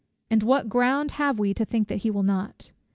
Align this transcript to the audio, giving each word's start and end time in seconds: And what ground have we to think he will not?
And 0.31 0.41
what 0.41 0.67
ground 0.67 1.11
have 1.11 1.37
we 1.37 1.53
to 1.53 1.63
think 1.63 1.91
he 1.91 2.09
will 2.09 2.23
not? 2.23 2.71